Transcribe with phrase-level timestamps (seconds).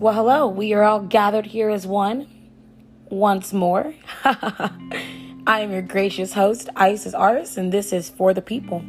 [0.00, 0.48] Well, hello.
[0.48, 2.26] We are all gathered here as one
[3.10, 3.92] once more.
[4.24, 4.70] I
[5.46, 8.82] am your gracious host, Isis Artis, and this is For the People.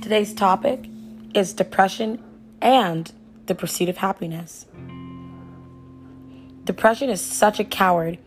[0.00, 0.88] Today's topic
[1.34, 2.24] is depression
[2.62, 3.12] and
[3.44, 4.64] the pursuit of happiness.
[6.64, 8.18] Depression is such a coward.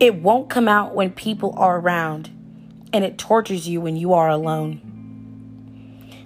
[0.00, 2.28] It won't come out when people are around,
[2.92, 4.80] and it tortures you when you are alone.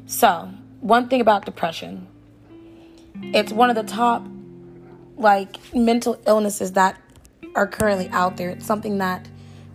[0.07, 0.49] So,
[0.81, 2.07] one thing about depression
[3.23, 4.27] it's one of the top
[5.17, 7.01] like mental illnesses that
[7.55, 8.51] are currently out there.
[8.51, 9.29] It's something that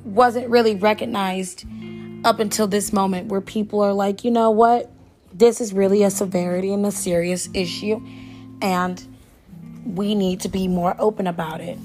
[0.04, 1.66] wasn't really recognized
[2.24, 4.92] up until this moment where people are like, you know what?
[5.34, 8.02] This is really a severity and a serious issue,
[8.62, 9.04] and
[9.86, 11.78] we need to be more open about it.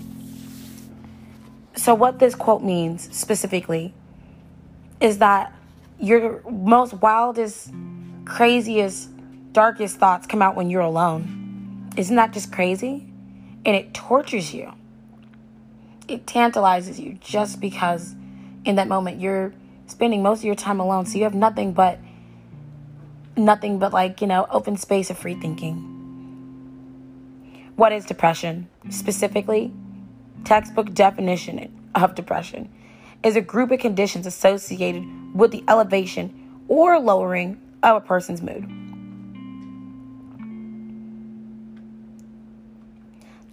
[1.77, 3.95] So, what this quote means specifically
[5.01, 5.53] is that
[5.99, 7.73] your most wildest,
[8.25, 9.09] craziest,
[9.53, 11.38] darkest thoughts come out when you're alone.
[11.99, 13.11] Isn't that just crazy?
[13.67, 14.73] And it tortures you.
[16.07, 18.15] It tantalizes you just because
[18.65, 19.53] in that moment you're
[19.89, 21.07] spending most of your time alone.
[21.07, 21.99] So you have nothing but
[23.37, 25.97] nothing but like, you know, open space of free thinking.
[27.75, 28.69] What is depression?
[28.91, 29.73] Specifically,
[30.45, 32.71] textbook definition of depression
[33.25, 35.05] is a group of conditions associated
[35.35, 38.78] with the elevation or lowering of a person's mood.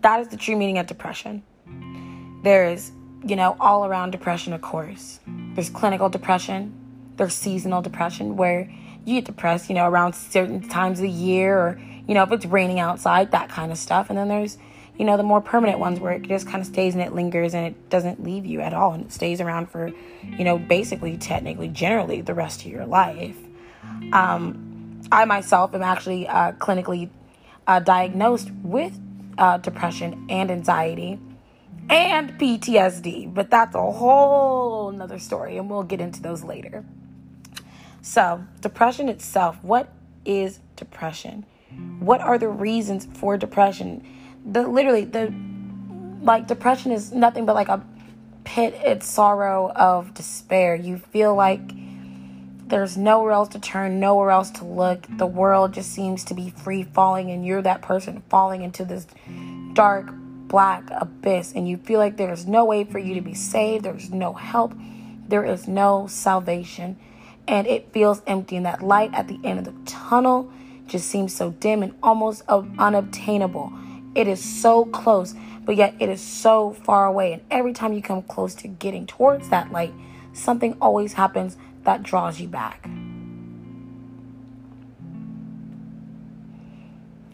[0.05, 1.41] That is the true meaning of depression.
[2.43, 2.91] There is,
[3.25, 5.19] you know, all around depression, of course.
[5.55, 6.71] There's clinical depression,
[7.17, 8.71] there's seasonal depression where
[9.03, 12.31] you get depressed, you know, around certain times of the year or, you know, if
[12.31, 14.11] it's raining outside, that kind of stuff.
[14.11, 14.59] And then there's,
[14.95, 17.55] you know, the more permanent ones where it just kind of stays and it lingers
[17.55, 21.17] and it doesn't leave you at all and it stays around for, you know, basically,
[21.17, 23.37] technically, generally the rest of your life.
[24.13, 27.09] Um, I myself am actually uh, clinically
[27.65, 28.99] uh, diagnosed with
[29.37, 31.19] uh, depression and anxiety
[31.89, 36.83] and PTSD, but that's a whole another story, and we'll get into those later.
[38.01, 39.91] So, depression itself, what
[40.25, 41.45] is depression?
[41.99, 44.03] What are the reasons for depression?
[44.45, 45.33] The literally the
[46.21, 47.85] like depression is nothing but like a
[48.43, 50.75] pit it's sorrow of despair.
[50.75, 51.71] You feel like
[52.67, 55.05] there's nowhere else to turn, nowhere else to look.
[55.17, 59.05] The world just seems to be free falling, and you're that person falling into this
[59.73, 60.09] dark,
[60.47, 64.09] black abyss, and you feel like there's no way for you to be saved, there's
[64.09, 64.73] no help,
[65.27, 66.97] there is no salvation,
[67.47, 68.55] and it feels empty.
[68.55, 70.51] And that light at the end of the tunnel
[70.87, 73.73] just seems so dim and almost unobtainable.
[74.15, 77.33] It is so close, but yet it is so far away.
[77.33, 79.93] And every time you come close to getting towards that light,
[80.33, 82.87] something always happens that draws you back.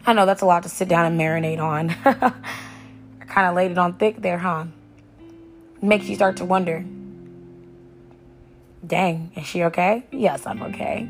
[0.04, 1.90] I know that's a lot to sit down and marinate on.
[2.04, 4.66] I kind of laid it on thick there, huh?
[5.80, 6.84] Makes you start to wonder
[8.86, 10.04] dang, is she okay?
[10.10, 11.08] Yes, I'm okay.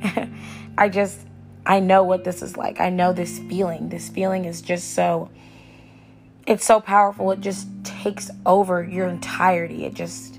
[0.78, 1.20] I just,
[1.64, 2.80] I know what this is like.
[2.80, 3.88] I know this feeling.
[3.88, 5.30] This feeling is just so,
[6.46, 7.30] it's so powerful.
[7.32, 9.84] It just takes over your entirety.
[9.84, 10.38] It just,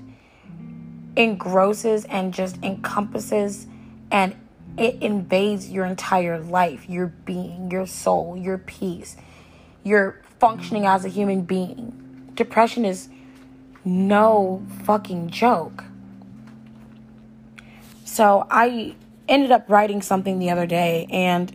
[1.16, 3.66] engrosses and just encompasses
[4.10, 4.36] and
[4.76, 9.16] it invades your entire life, your being, your soul, your peace,
[9.84, 12.30] your functioning as a human being.
[12.34, 13.08] Depression is
[13.84, 15.84] no fucking joke.
[18.04, 18.96] So I
[19.28, 21.50] ended up writing something the other day, and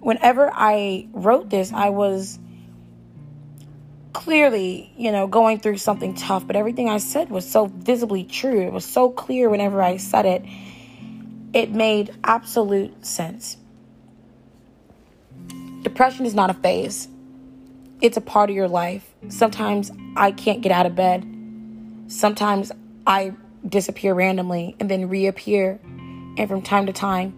[0.00, 2.38] whenever I wrote this, I was
[4.16, 8.62] clearly, you know, going through something tough, but everything I said was so visibly true.
[8.62, 10.42] It was so clear whenever I said it.
[11.52, 13.58] It made absolute sense.
[15.82, 17.08] Depression is not a phase,
[18.00, 19.06] it's a part of your life.
[19.28, 21.22] Sometimes I can't get out of bed.
[22.08, 22.72] Sometimes
[23.06, 23.34] I
[23.68, 25.78] disappear randomly and then reappear.
[26.38, 27.34] And from time to time,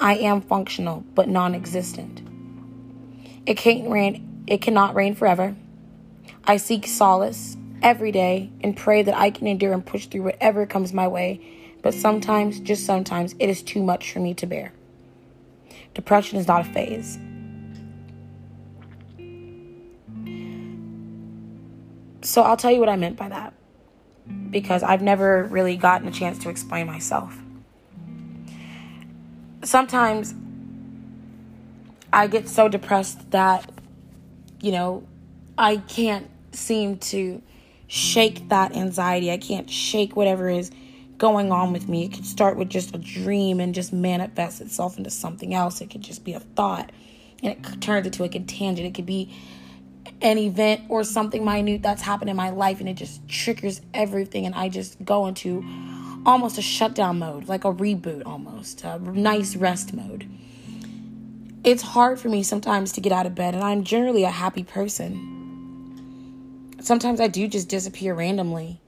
[0.00, 2.22] I am functional but non existent.
[3.44, 5.54] It can't rain, it cannot rain forever.
[6.46, 10.66] I seek solace every day and pray that I can endure and push through whatever
[10.66, 11.40] comes my way,
[11.82, 14.72] but sometimes, just sometimes, it is too much for me to bear.
[15.94, 17.18] Depression is not a phase.
[22.22, 23.54] So I'll tell you what I meant by that
[24.50, 27.38] because I've never really gotten a chance to explain myself.
[29.62, 30.34] Sometimes
[32.12, 33.70] I get so depressed that,
[34.60, 35.06] you know,
[35.58, 37.42] I can't seem to
[37.86, 39.30] shake that anxiety.
[39.30, 40.70] I can't shake whatever is
[41.18, 42.04] going on with me.
[42.04, 45.80] It could start with just a dream and just manifest itself into something else.
[45.80, 46.90] It could just be a thought
[47.42, 48.86] and it turns into a tangent.
[48.86, 49.34] It could be
[50.20, 54.46] an event or something minute that's happened in my life and it just triggers everything
[54.46, 55.64] and I just go into
[56.26, 60.28] almost a shutdown mode, like a reboot almost, a nice rest mode.
[61.62, 64.64] It's hard for me sometimes to get out of bed and I'm generally a happy
[64.64, 65.43] person.
[66.84, 68.78] Sometimes I do just disappear randomly.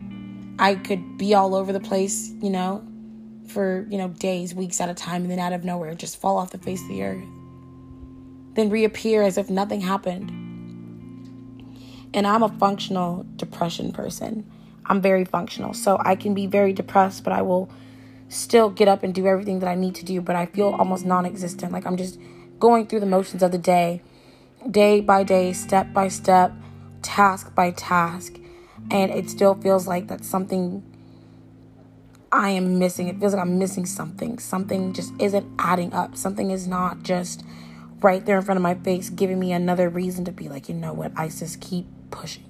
[0.58, 2.87] I could be all over the place, you know,
[3.48, 6.37] for, you know, days, weeks at a time and then out of nowhere just fall
[6.37, 7.25] off the face of the earth.
[8.52, 10.28] Then reappear as if nothing happened
[12.12, 14.44] and I'm a functional depression person.
[14.84, 15.72] I'm very functional.
[15.72, 17.70] So I can be very depressed, but I will
[18.28, 21.06] still get up and do everything that I need to do, but I feel almost
[21.06, 21.72] non existent.
[21.72, 22.20] Like I'm just
[22.60, 24.02] going through the motions of the day,
[24.70, 26.52] day by day, step by step,
[27.06, 28.38] task by task.
[28.90, 30.82] And it still feels like that's something
[32.30, 33.08] I am missing.
[33.08, 34.38] It feels like I'm missing something.
[34.38, 36.16] Something just isn't adding up.
[36.16, 37.42] Something is not just
[38.02, 40.74] right there in front of my face, giving me another reason to be like, you
[40.74, 42.44] know what, Isis, keep pushing.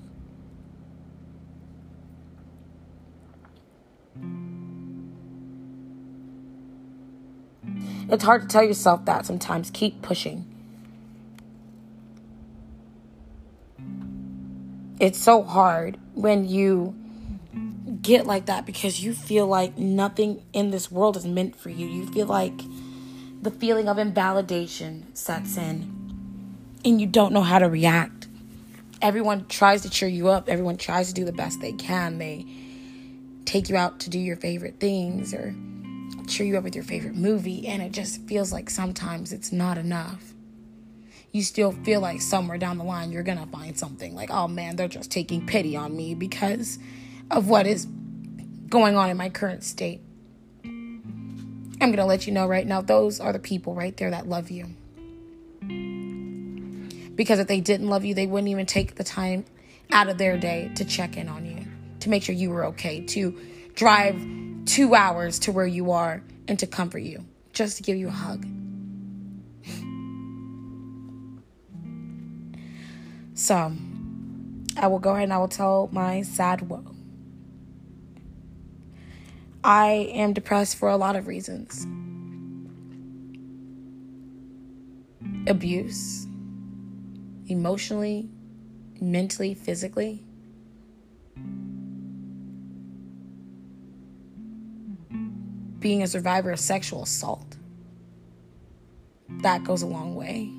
[8.08, 9.70] It's hard to tell yourself that sometimes.
[9.70, 10.55] Keep pushing.
[14.98, 16.94] It's so hard when you
[18.00, 21.86] get like that because you feel like nothing in this world is meant for you.
[21.86, 22.58] You feel like
[23.42, 25.92] the feeling of invalidation sets in
[26.84, 28.28] and you don't know how to react.
[29.02, 32.18] Everyone tries to cheer you up, everyone tries to do the best they can.
[32.18, 32.46] They
[33.44, 35.54] take you out to do your favorite things or
[36.26, 39.78] cheer you up with your favorite movie, and it just feels like sometimes it's not
[39.78, 40.32] enough.
[41.32, 44.76] You still feel like somewhere down the line you're gonna find something like, oh man,
[44.76, 46.78] they're just taking pity on me because
[47.30, 47.86] of what is
[48.68, 50.00] going on in my current state.
[50.64, 54.26] I'm going to let you know right now, those are the people right there that
[54.26, 54.66] love you.
[57.14, 59.44] Because if they didn't love you, they wouldn't even take the time
[59.92, 61.66] out of their day to check in on you,
[62.00, 63.38] to make sure you were okay, to
[63.74, 64.20] drive
[64.64, 68.10] two hours to where you are and to comfort you, just to give you a
[68.10, 68.46] hug.
[73.36, 73.72] So,
[74.78, 76.96] I will go ahead and I will tell my sad woe.
[79.62, 81.86] I am depressed for a lot of reasons
[85.46, 86.26] abuse,
[87.46, 88.28] emotionally,
[89.00, 90.24] mentally, physically.
[95.78, 97.56] Being a survivor of sexual assault.
[99.42, 100.50] That goes a long way.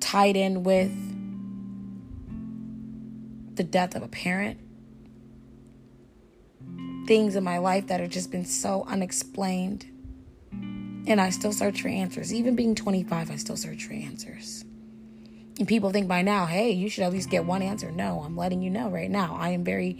[0.00, 0.92] Tied in with
[3.56, 4.58] the death of a parent
[7.06, 9.86] things in my life that have just been so unexplained.
[11.06, 12.32] And I still search for answers.
[12.32, 14.64] Even being 25, I still search for answers.
[15.58, 17.90] And people think by now, hey, you should at least get one answer.
[17.90, 19.36] No, I'm letting you know right now.
[19.38, 19.98] I am very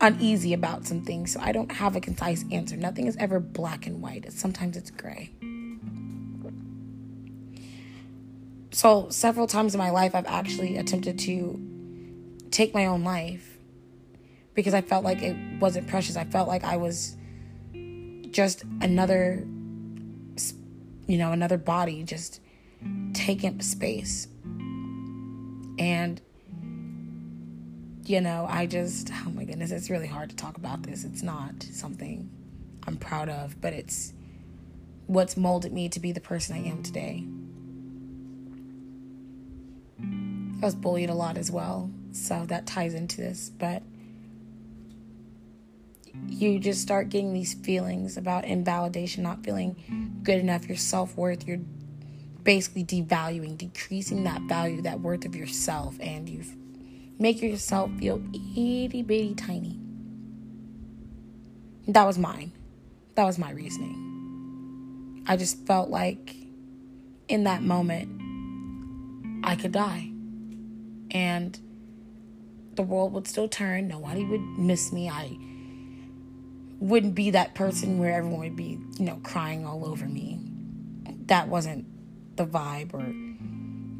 [0.00, 2.76] uneasy about some things, so I don't have a concise answer.
[2.76, 4.30] Nothing is ever black and white.
[4.30, 5.32] Sometimes it's gray.
[8.72, 11.75] So, several times in my life, I've actually attempted to
[12.56, 13.58] take my own life
[14.54, 16.16] because I felt like it wasn't precious.
[16.16, 17.14] I felt like I was
[18.30, 19.46] just another,
[21.06, 22.40] you know, another body just
[23.12, 24.28] taking space.
[25.78, 26.18] And,
[28.06, 31.04] you know, I just, oh my goodness, it's really hard to talk about this.
[31.04, 32.30] It's not something
[32.86, 34.14] I'm proud of, but it's
[35.08, 37.26] what's molded me to be the person I am today.
[40.62, 43.82] I was bullied a lot as well, so that ties into this, but
[46.28, 51.46] you just start getting these feelings about invalidation, not feeling good enough, your self worth.
[51.46, 51.60] You're
[52.42, 56.44] basically devaluing, decreasing that value, that worth of yourself, and you
[57.18, 59.78] make yourself feel itty bitty tiny.
[61.88, 62.52] That was mine.
[63.14, 65.24] That was my reasoning.
[65.26, 66.34] I just felt like
[67.28, 68.20] in that moment
[69.44, 70.10] I could die.
[71.10, 71.58] And
[72.76, 73.88] the world would still turn.
[73.88, 75.08] Nobody would miss me.
[75.08, 75.36] I
[76.78, 80.40] wouldn't be that person where everyone would be, you know, crying all over me.
[81.26, 81.86] That wasn't
[82.36, 83.04] the vibe or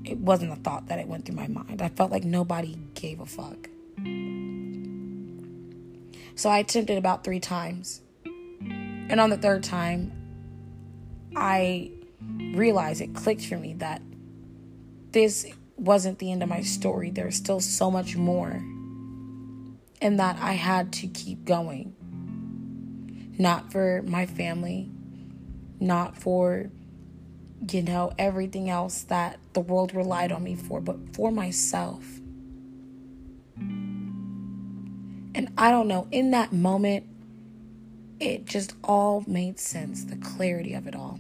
[0.08, 1.82] it wasn't a thought that it went through my mind.
[1.82, 3.68] I felt like nobody gave a fuck.
[6.36, 8.02] So I attempted about three times.
[9.08, 10.12] And on the third time,
[11.34, 11.90] I
[12.54, 14.02] realized it clicked for me that
[15.12, 17.10] this wasn't the end of my story.
[17.10, 18.62] There's still so much more.
[20.00, 21.94] And that I had to keep going
[23.38, 24.90] not for my family,
[25.78, 26.70] not for
[27.70, 32.04] you know, everything else that the world relied on me for, but for myself.
[35.34, 37.06] And I don't know, in that moment,
[38.20, 41.18] it just all made sense, the clarity of it all.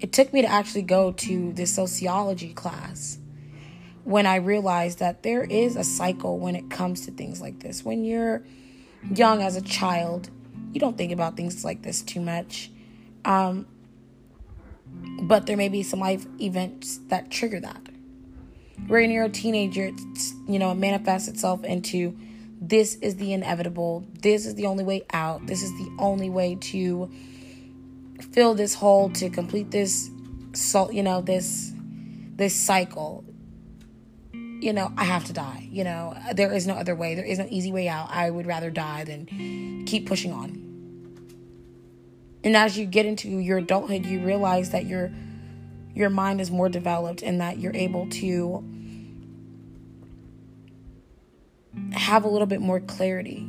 [0.00, 3.18] It took me to actually go to the sociology class
[4.04, 7.84] when I realized that there is a cycle when it comes to things like this.
[7.84, 8.42] When you're
[9.14, 10.30] young as a child,
[10.72, 12.70] you don't think about things like this too much.
[13.24, 13.66] Um,
[15.22, 17.80] but there may be some life events that trigger that.
[18.88, 22.16] When you're a teenager, it's, you know, it manifests itself into
[22.60, 24.04] this is the inevitable.
[24.20, 25.46] This is the only way out.
[25.46, 27.10] This is the only way to
[28.32, 30.10] fill this hole to complete this
[30.90, 31.72] you know, this
[32.36, 33.24] this cycle.
[34.62, 35.66] You know, I have to die.
[35.72, 37.16] You know, there is no other way.
[37.16, 38.10] There is no easy way out.
[38.12, 40.50] I would rather die than keep pushing on.
[42.44, 45.10] And as you get into your adulthood, you realize that your
[45.94, 48.64] your mind is more developed and that you're able to
[51.90, 53.48] have a little bit more clarity.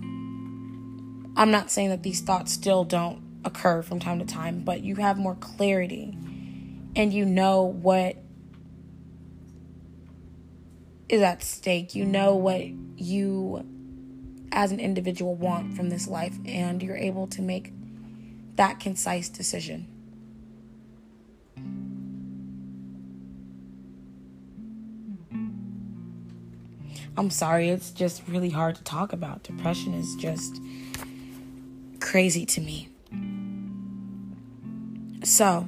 [1.36, 4.96] I'm not saying that these thoughts still don't occur from time to time, but you
[4.96, 6.17] have more clarity
[6.96, 8.17] and you know what
[11.13, 11.93] is at stake.
[11.93, 12.65] You know what
[12.98, 13.63] you
[14.51, 17.72] as an individual want from this life, and you're able to make
[18.55, 19.88] that concise decision.
[27.15, 29.43] I'm sorry, it's just really hard to talk about.
[29.43, 30.60] Depression is just
[32.00, 32.89] crazy to me.
[35.24, 35.67] So,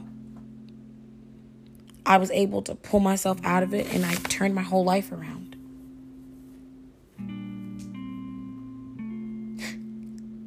[2.06, 5.12] I was able to pull myself out of it and I turned my whole life
[5.12, 5.56] around.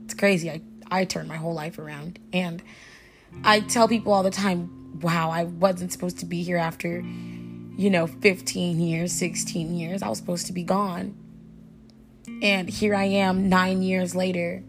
[0.04, 0.50] It's crazy.
[0.50, 0.60] I,
[0.90, 2.18] I turned my whole life around.
[2.32, 2.62] And
[3.44, 7.02] I tell people all the time, wow, I wasn't supposed to be here after
[7.78, 10.02] you know, 15 years, 16 years.
[10.02, 11.14] I was supposed to be gone.
[12.42, 14.64] And here I am nine years later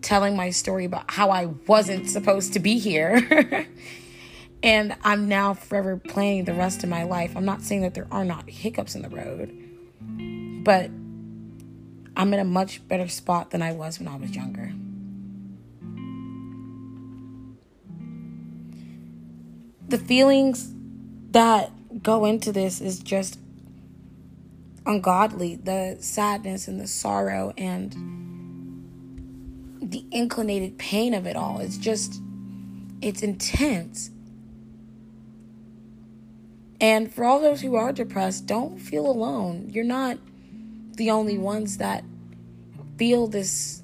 [0.00, 3.66] telling my story about how I wasn't supposed to be here.
[4.62, 7.36] and I'm now forever planning the rest of my life.
[7.36, 9.50] I'm not saying that there are not hiccups in the road,
[10.64, 10.90] but
[12.16, 14.72] I'm in a much better spot than I was when I was younger.
[19.88, 20.72] The feelings
[21.30, 23.38] that go into this is just
[24.86, 27.92] ungodly the sadness and the sorrow and
[29.82, 32.20] the inclinated pain of it all it's just
[33.02, 34.10] it's intense
[36.80, 40.18] and for all those who are depressed don't feel alone you're not
[40.96, 42.04] the only ones that
[42.96, 43.82] feel this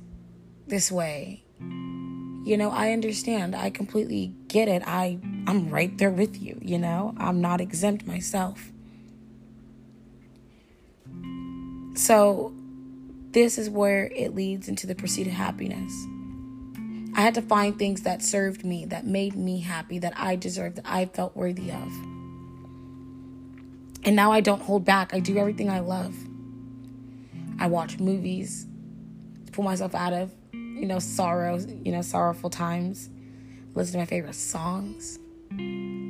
[0.67, 6.43] this way you know i understand i completely get it i I'm right there with
[6.43, 7.15] you, you know?
[7.19, 8.73] I'm not exempt myself.
[11.95, 12.53] So,
[13.31, 15.93] this is where it leads into the pursuit of happiness.
[17.15, 20.77] I had to find things that served me, that made me happy, that I deserved,
[20.77, 22.16] that I felt worthy of.
[24.07, 25.13] And now I don't hold back.
[25.13, 26.15] I do everything I love.
[27.59, 28.67] I watch movies
[29.53, 33.11] pull myself out of, you know, sorrow, you know, sorrowful times.
[33.75, 35.19] Listen to my favorite songs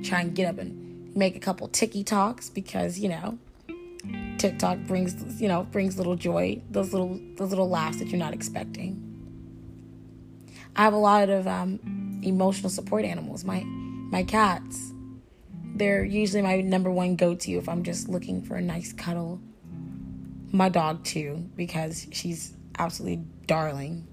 [0.06, 3.38] try and get up and make a couple ticky talks because you know
[4.38, 8.34] TikTok brings you know brings little joy, those little those little laughs that you're not
[8.34, 9.02] expecting.
[10.76, 13.44] I have a lot of um, emotional support animals.
[13.44, 14.92] My my cats,
[15.78, 19.40] they're usually my number one go to if I'm just looking for a nice cuddle.
[20.52, 24.06] My dog too, because she's absolutely darling.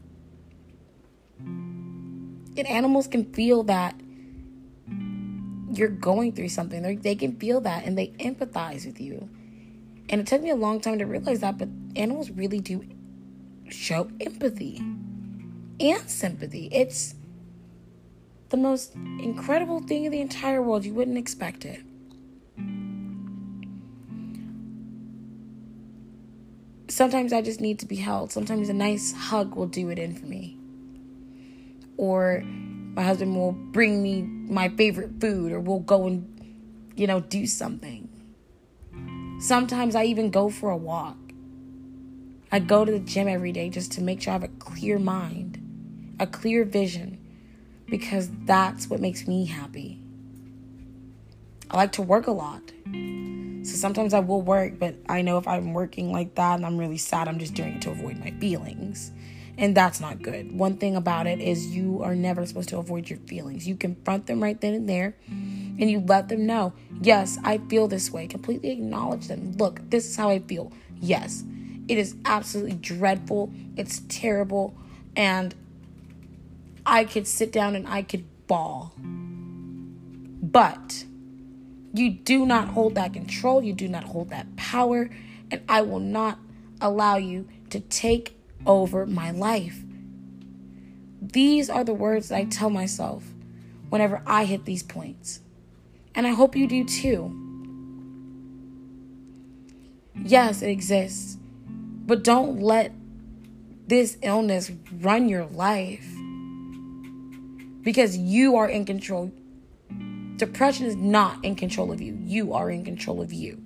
[1.40, 3.96] And animals can feel that
[5.72, 6.82] you're going through something.
[6.82, 9.30] They're, they can feel that and they empathize with you.
[10.10, 12.86] And it took me a long time to realize that, but animals really do
[13.70, 14.78] show empathy
[15.80, 16.70] and sympathy.
[16.72, 17.16] It's
[18.54, 20.86] the most incredible thing in the entire world.
[20.86, 21.82] You wouldn't expect it.
[26.88, 28.32] Sometimes I just need to be held.
[28.32, 30.60] Sometimes a nice hug will do it in for me.
[31.98, 36.56] Or my husband will bring me my favorite food or we'll go and,
[36.96, 38.08] you know, do something.
[39.40, 41.18] Sometimes I even go for a walk.
[42.52, 45.00] I go to the gym every day just to make sure I have a clear
[45.00, 45.60] mind,
[46.20, 47.23] a clear vision,
[47.88, 50.00] because that's what makes me happy.
[51.70, 52.62] I like to work a lot.
[53.66, 56.78] So sometimes I will work, but I know if I'm working like that and I'm
[56.78, 59.12] really sad, I'm just doing it to avoid my feelings.
[59.58, 60.52] And that's not good.
[60.52, 63.68] One thing about it is you are never supposed to avoid your feelings.
[63.68, 65.16] You confront them right then and there.
[65.80, 68.28] and you let them know, yes, I feel this way.
[68.28, 69.54] Completely acknowledge them.
[69.58, 70.72] Look, this is how I feel.
[71.00, 71.44] Yes,
[71.88, 73.52] it is absolutely dreadful.
[73.76, 74.76] It's terrible.
[75.16, 75.56] And
[76.86, 78.94] I could sit down and I could bawl.
[78.98, 81.06] But
[81.94, 83.64] you do not hold that control.
[83.64, 85.10] You do not hold that power.
[85.52, 86.40] And I will not
[86.82, 89.84] allow you to take over my life.
[91.22, 93.24] These are the words that I tell myself
[93.90, 95.40] whenever I hit these points.
[96.16, 97.40] And I hope you do too.
[100.16, 101.38] Yes, it exists.
[102.06, 102.92] But don't let
[103.88, 106.13] this illness run your life
[107.84, 109.32] because you are in control.
[110.38, 113.62] Depression is not in control of you, you are in control of you.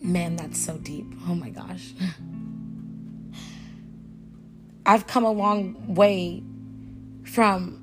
[0.00, 1.06] Man, that's so deep.
[1.26, 1.92] Oh my gosh.
[4.86, 6.44] I've come a long way
[7.24, 7.82] from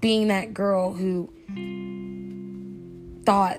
[0.00, 1.32] being that girl who
[3.24, 3.58] thought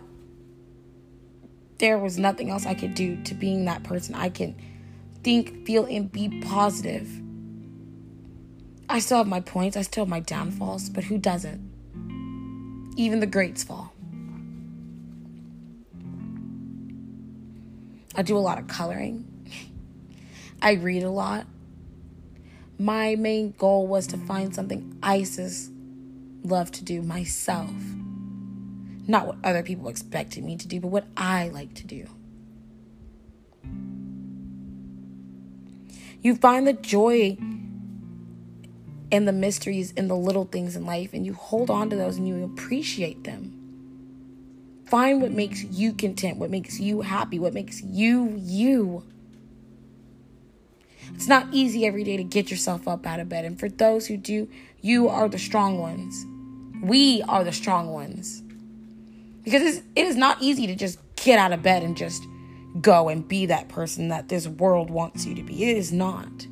[1.80, 4.56] there was nothing else I could do to being that person I can
[5.30, 7.08] think, feel, and be positive.
[8.90, 12.92] I still have my points, I still have my downfalls, but who doesn't?
[12.98, 13.94] Even the greats fall.
[18.16, 19.24] I do a lot of coloring.
[20.64, 21.46] I read a lot.
[22.80, 25.70] My main goal was to find something Isis
[26.44, 27.70] loved to do myself.
[29.08, 32.08] Not what other people expected me to do, but what I like to do.
[36.22, 37.38] You find the joy
[39.12, 42.18] in the mysteries in the little things in life, and you hold on to those
[42.18, 43.56] and you appreciate them.
[44.86, 49.04] Find what makes you content, what makes you happy, what makes you you.
[51.14, 53.46] It's not easy every day to get yourself up out of bed.
[53.46, 54.48] And for those who do,
[54.82, 56.26] you are the strong ones.
[56.82, 58.42] We are the strong ones.
[59.44, 62.24] Because it is not easy to just get out of bed and just
[62.82, 65.64] go and be that person that this world wants you to be.
[65.64, 66.48] It is not.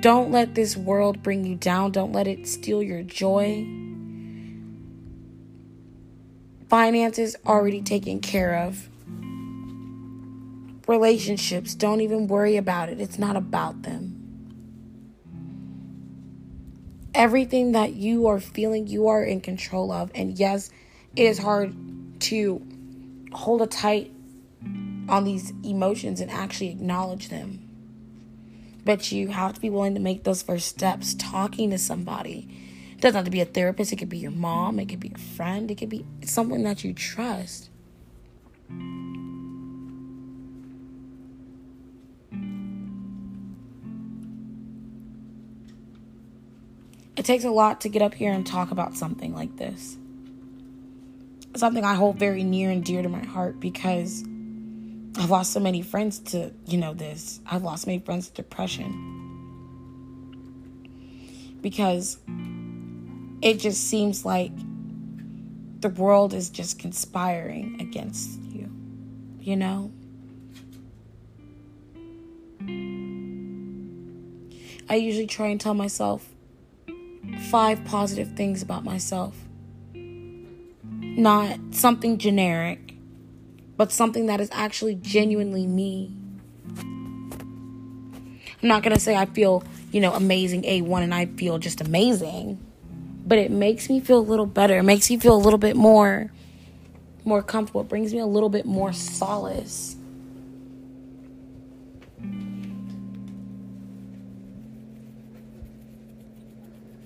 [0.00, 1.90] Don't let this world bring you down.
[1.90, 3.66] Don't let it steal your joy.
[6.68, 8.90] Finances already taken care of
[10.88, 13.00] relationships, don't even worry about it.
[13.00, 14.20] It's not about them.
[17.14, 20.10] Everything that you are feeling, you are in control of.
[20.14, 20.70] And yes,
[21.14, 21.74] it is hard
[22.22, 22.60] to
[23.32, 24.10] hold a tight
[25.08, 27.60] on these emotions and actually acknowledge them.
[28.84, 32.48] But you have to be willing to make those first steps, talking to somebody.
[32.92, 35.12] It doesn't have to be a therapist, it could be your mom, it could be
[35.14, 37.70] a friend, it could be someone that you trust.
[47.24, 49.96] It takes a lot to get up here and talk about something like this.
[51.56, 54.22] Something I hold very near and dear to my heart because
[55.16, 57.40] I've lost so many friends to, you know, this.
[57.46, 58.92] I've lost many friends to depression.
[61.62, 62.18] Because
[63.40, 64.52] it just seems like
[65.80, 68.70] the world is just conspiring against you,
[69.40, 69.90] you know?
[74.90, 76.33] I usually try and tell myself
[77.50, 79.36] five positive things about myself.
[79.94, 82.94] Not something generic,
[83.76, 86.16] but something that is actually genuinely me.
[88.62, 91.80] I'm not going to say I feel, you know, amazing A1 and I feel just
[91.80, 92.58] amazing,
[93.26, 94.78] but it makes me feel a little better.
[94.78, 96.30] It makes me feel a little bit more
[97.24, 97.80] more comfortable.
[97.80, 99.93] It brings me a little bit more solace.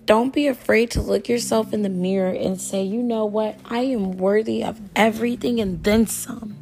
[0.09, 3.61] Don't be afraid to look yourself in the mirror and say, you know what?
[3.67, 6.57] I am worthy of everything and then some.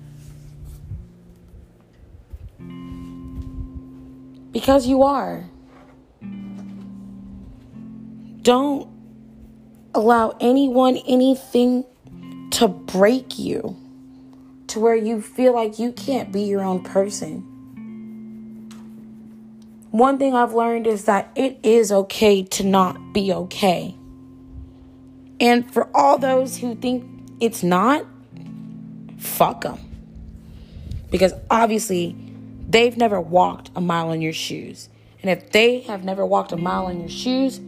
[4.50, 5.48] Because you are.
[8.42, 8.88] Don't
[9.94, 11.84] allow anyone, anything
[12.50, 13.76] to break you
[14.66, 17.55] to where you feel like you can't be your own person
[19.98, 23.94] one thing I've learned is that it is okay to not be okay.
[25.40, 27.04] And for all those who think
[27.40, 28.04] it's not,
[29.18, 29.78] fuck them.
[31.10, 32.16] Because obviously,
[32.68, 34.88] they've never walked a mile in your shoes.
[35.22, 37.60] And if they have never walked a mile in your shoes,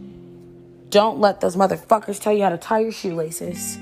[0.89, 3.77] Don't let those motherfuckers tell you how to tie your shoelaces.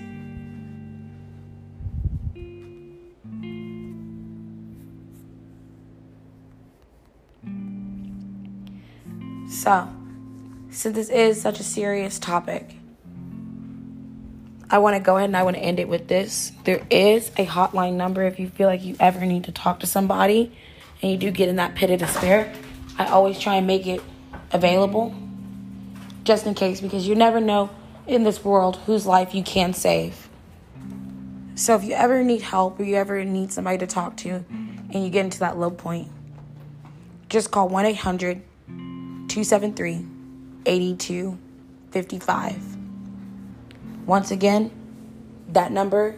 [9.68, 9.90] So,
[10.70, 12.74] since this is such a serious topic,
[14.70, 16.54] I want to go ahead and I want to end it with this.
[16.64, 19.86] There is a hotline number if you feel like you ever need to talk to
[19.86, 20.54] somebody
[21.02, 22.54] and you do get in that pit of despair.
[22.98, 24.02] I always try and make it
[24.54, 25.14] available
[26.24, 27.70] just in case because you never know
[28.08, 30.30] in this world whose life you can save.
[31.56, 34.46] So if you ever need help or you ever need somebody to talk to
[34.94, 36.10] and you get into that low point,
[37.28, 38.44] just call 1 800
[39.28, 40.06] 273
[40.66, 42.78] 8255.
[44.06, 44.72] Once again,
[45.50, 46.16] that number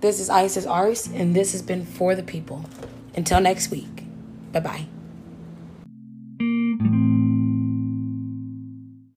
[0.00, 2.64] This is Isis Ars, and this has been For the People.
[3.16, 4.04] Until next week,
[4.52, 4.86] bye bye.